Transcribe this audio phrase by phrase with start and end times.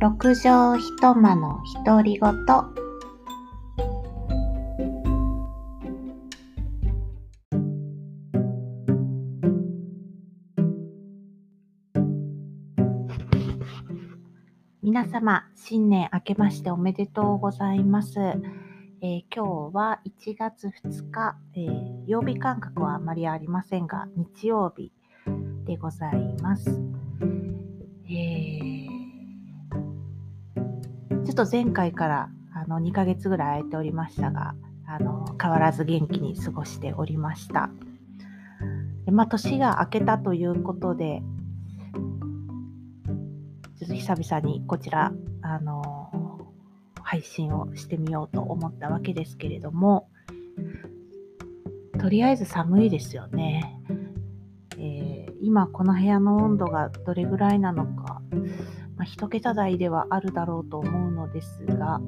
[0.00, 2.30] 六畳一間の独り言
[14.80, 18.20] 皆様、新年明けましておめでとうございます。
[18.20, 24.92] えー今日は1月2日、えー曜日感覚はあまりありませんが、日曜日
[25.66, 26.70] でございます。
[28.08, 28.97] えー
[31.28, 34.54] ちょっと前回からあの2ヶ月ぐらい空いておりましたが、
[34.86, 37.68] あの変わらず元気に過ごしておりました。
[39.04, 41.22] でまあ、年が明けたということで、
[43.78, 46.50] ちょっと久々にこちら、あの
[47.02, 50.08] 配信をしてみようと思ったわけですけれども、
[52.00, 53.77] とりあえず寒いですよね。
[55.40, 58.22] 今この部屋の温度がどれぐらいなのか、
[58.96, 62.00] まあ、一桁台ではあるだろうと思うのですが、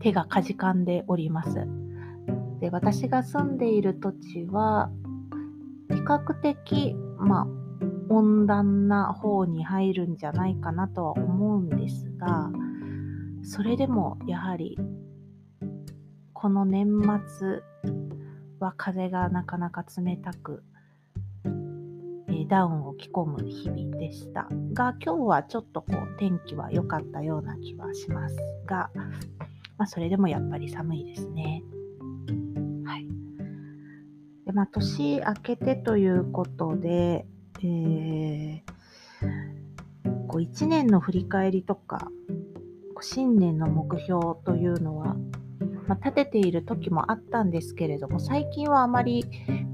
[0.00, 1.66] 手がかじかんでおります。
[2.60, 4.90] で私が住んでいる土地は、
[5.90, 7.46] 比較的、まあ、
[8.08, 12.50] 温暖な方に入るんじゃないかなとは思うんですが、
[13.42, 14.78] それでもやはり、
[16.32, 16.88] この年
[17.26, 17.60] 末
[18.60, 28.36] は風がなかなか冷たく、ーダウンを着込む日々でしたが、今日はちょっとこう天気は良かったような気はします
[28.66, 28.90] が、
[29.76, 31.62] まあ、それでもやっぱり寒いですね。
[32.84, 33.06] はい。
[34.46, 37.26] で、まあ、年明けてということで、
[37.60, 38.74] えー
[40.34, 42.10] こう1年の振り返りとか、
[43.00, 45.14] 新年の目標というのは、
[45.86, 49.24] まあ、立てている時もあったんですけれども、最近はあまり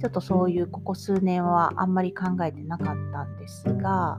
[0.00, 4.16] ちょっとそういうここ数年はあんまり考えてなかったんですが、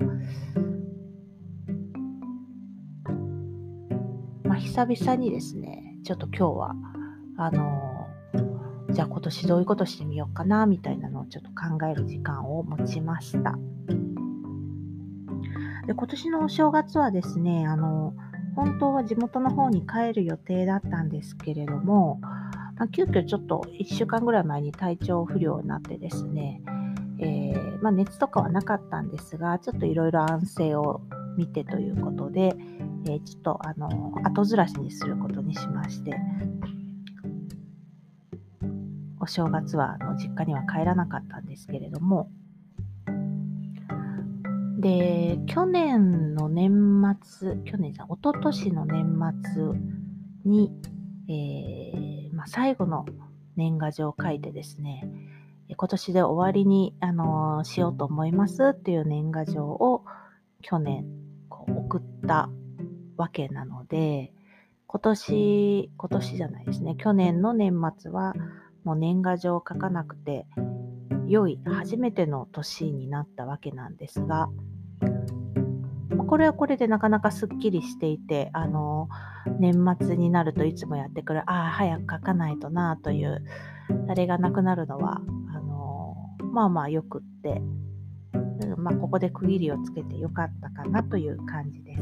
[4.44, 6.76] まあ、久々にですね、ちょっと今日は、
[7.38, 8.08] あの
[8.92, 13.58] じゃあ今年どういうことしてみようかな、みたいなのをちょっと考える時間を持ちました。
[15.88, 18.14] で今年のお正月はですね、あの、
[18.56, 22.22] 本当は地元の方に帰る予定だったんですけれども、
[22.82, 26.64] まあ、急遽ちょっと1週間ぐらい前に体調不良になってですね、
[27.20, 31.02] えーまあ、熱とかはなかったんですが、ちょっといろいろ安静を
[31.38, 32.56] 見てということで、
[33.06, 36.18] えーちょっとあの後ずらしにすることにしまして、
[39.20, 42.32] お正月はあの実家には帰らなかったんですけれども、
[44.80, 49.20] で、去年の年末、去年じゃ、一昨年の年
[49.54, 49.64] 末
[50.46, 50.72] に、
[51.30, 52.11] えー
[52.42, 53.06] まあ、最後の
[53.56, 55.08] 年賀状を書いてですね、
[55.70, 60.04] 今年で終わりに、あのーしようと思いますっていう年賀状を
[60.64, 61.06] 去年
[61.50, 62.50] こう送った
[63.16, 64.34] わけなので、
[64.88, 68.34] 今年、今年じゃないですね、去年の年末は
[68.84, 70.48] もう年賀状を書かなくて、
[71.28, 74.50] 良い初めての年になったわけなんですが、
[76.32, 79.10] これはこれでなかなかすっきりしていて、あの、
[79.60, 83.44] 年末になるといつもやってくる、ああ、早く書かないとなという、
[84.08, 85.20] あれがなくなるのは、
[85.54, 86.16] あの、
[86.54, 87.62] まあまあよくって、
[88.64, 92.02] うんまあここで区切りをつけてよかったかなという感じです。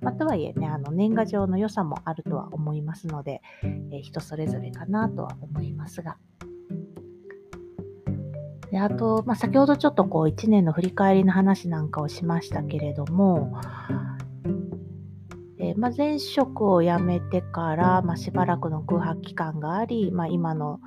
[0.00, 6.16] まあ、とはいえね、あの年賀状の良さもあるとは思いますので、えー人それぞれかなとは思いますが。
[8.74, 13.52] であと、まあ、先ほどちょっとこう1年の振り返りの話なんかをしましたけれども、
[15.60, 20.80] えまあ、前職を辞めてから、まあ、しばらくの空白期間があり、まあ、今の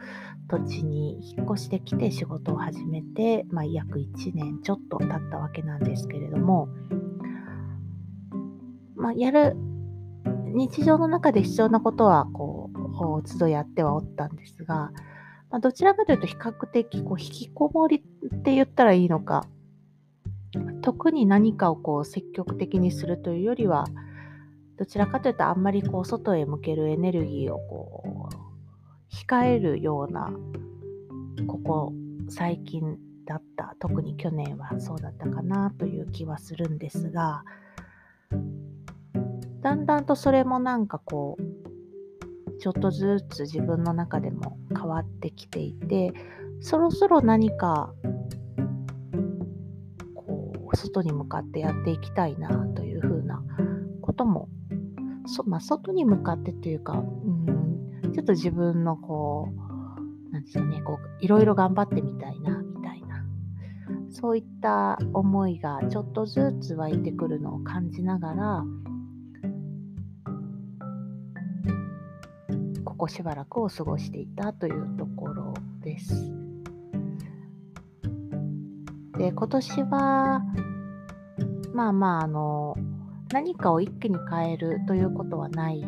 [0.50, 6.68] 土地に引っ越してきて仕事を始めて、まあ、約1年ちょっと経ったわけなんですけれども、
[8.98, 9.56] まあ、やる
[10.54, 14.92] 日常の中で必要なことはこうこう都度やってはおったんですが、
[15.50, 19.48] まあ、どちらかというと比較的こう引きこもりって言ったらいいのか。
[20.82, 23.86] 特に何かをこう積極的にするというよりは
[24.78, 30.32] どちらかというとあんまりこう外へ向けるエネルギーをこう控えるような
[31.48, 31.94] ここ
[32.30, 37.44] 最近だった特に去年はそうだったかなという気はするんですが
[39.62, 41.67] だんだんとそれもなんかこう
[42.60, 46.14] ちょっとずつ自分の中でも変わってきていて
[46.60, 47.94] そろそろ何か
[50.16, 53.42] こう外に向かってやっていきたいなというふうな
[54.02, 54.50] ことも
[55.28, 59.50] そ、まあ、外に向かってというか、うん、ちょっと自分のこ
[60.30, 63.24] うなんですかねこういろいろ頑張ってみたいなみたいな
[64.10, 68.64] そういった思いがちょっとずつ湧いてくるのを感じながら
[72.98, 75.54] ここしばらくを過ごしていたというところ
[75.84, 76.34] です。
[79.20, 80.42] で今年は
[81.76, 82.76] まあまああの
[83.32, 85.86] 何かを一気に変えるということはない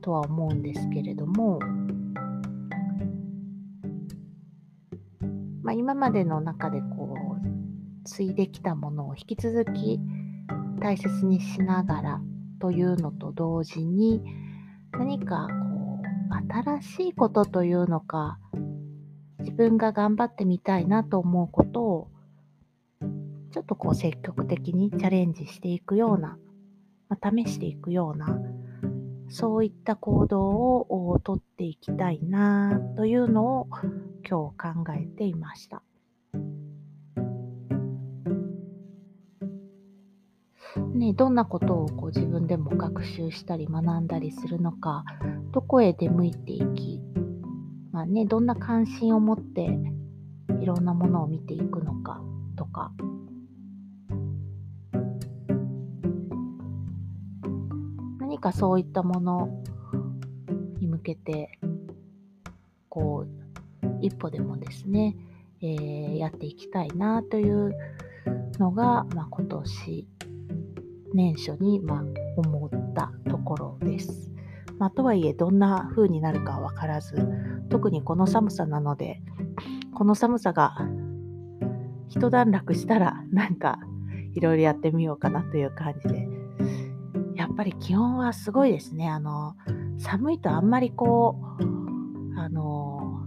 [0.00, 1.58] とは思うんですけれども、
[5.64, 9.98] まあ、今までの中でこう継いできたものを引き続き
[10.80, 12.20] 大切にしながら
[12.60, 14.22] というのと同時に
[14.92, 15.73] 何かこう
[16.30, 18.38] 新しいことというのか
[19.40, 22.08] 自分が頑張ってみたいなと思うことを
[23.54, 26.36] ちょっとこう積極的にチャレンジしていくような、
[27.08, 28.36] まあ、試していくような、
[29.28, 33.68] そういった行動をとっていきたいなというのを
[34.28, 35.84] 今日考えていました。
[41.04, 45.04] ね、どんなことをこう自分でも学習したり学んだりするのか、
[45.52, 47.02] どこへ出向いていき、
[47.92, 49.68] まあね、どんな関心を持って
[50.62, 52.22] いろんなものを見ていくのか
[52.56, 52.90] とか、
[58.20, 59.62] 何かそういったもの
[60.80, 61.58] に向けて
[62.88, 65.16] こう一歩でもですね、
[65.60, 67.74] えー、やっていきたいなという
[68.58, 70.06] のが、まあ、今年
[71.14, 72.04] 年初に、まあ、
[72.36, 74.32] 思ったところです。
[74.78, 77.16] まあ、とはいえどんな風になるかは分からず
[77.70, 79.22] 特にこの寒さなので
[79.94, 80.74] この寒さが
[82.08, 83.78] 一段落したらなんか
[84.34, 86.28] いろいろやってみようかなという感じで
[87.34, 89.08] やっぱり気温はすごいですね。
[89.08, 89.54] あの、
[89.98, 93.24] 寒いとあんまりこう、あの、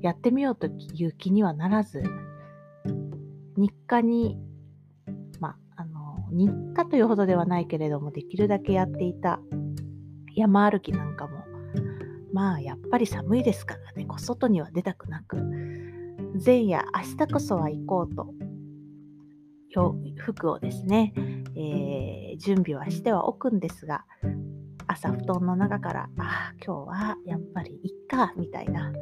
[0.00, 2.02] やってみようという気にはならず、
[3.56, 4.38] 日課に、
[6.32, 9.40] 日課というほどではないけれども、できるだけやっていた。
[10.34, 11.44] 山歩きなんかも、
[12.32, 15.36] まあ、やっぱり寒いですからね、外には出たくなく、
[16.44, 18.34] 前夜、明日こそは行こうと、
[20.16, 21.12] 服をですね、
[21.54, 24.04] えー、準備はしてはおくんですが、
[24.86, 28.92] 朝布団の中から、あ、今日はやっぱりいっか、みたいな、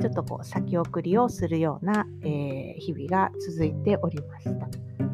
[0.00, 5.11] ちょっとこう先送りをするような、えー、日々が続いておりました。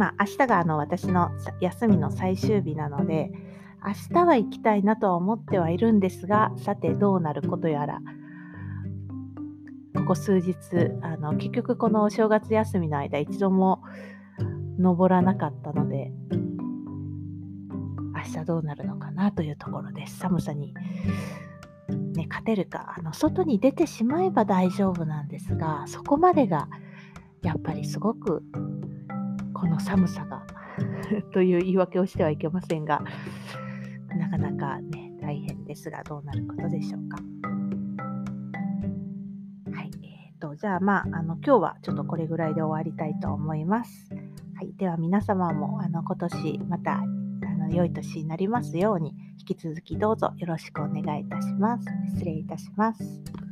[0.00, 1.30] まあ、明日があの私の
[1.60, 3.30] 休みの最終日なので、
[3.84, 8.00] 明日は行きたいなとは思ってはいるんですが、さてどうなることやら、
[9.94, 10.56] ここ数日、
[11.02, 13.82] あの結局このお正月休みの間、一度も
[14.78, 16.10] 登らなかったので、
[18.14, 20.18] 明日どうなるのかなというところです。
[20.18, 20.72] 寒さに、
[22.14, 26.70] ね、勝てるかあの、外に出てしまえば大丈夫なんですが、そこまでが
[27.42, 28.42] やっぱりすごく
[29.60, 30.42] この寒さが
[31.32, 33.02] という言い訳をしてはいけませんが、
[34.16, 37.18] なかなかね、大変ですが、どうなることでしょうか。
[39.72, 44.08] はい、えーと、じゃあまあ、あの今日はちょっとこれぐらいで終わりたいと思います。
[44.54, 47.04] はい、では皆様もあの今年またあ
[47.58, 51.86] の良い年になりますように引き続きどうぞよろしくお願いいたします。
[52.14, 53.49] 失礼いたします。